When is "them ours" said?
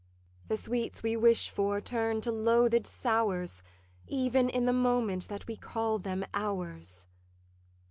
5.99-7.05